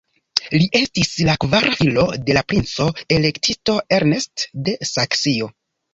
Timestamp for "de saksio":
4.69-5.53